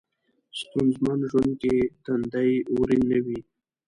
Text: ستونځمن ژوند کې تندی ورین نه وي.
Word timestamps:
ستونځمن 0.59 1.19
ژوند 1.29 1.53
کې 1.61 1.75
تندی 2.03 2.51
ورین 2.77 3.01
نه 3.11 3.19
وي. 3.25 3.39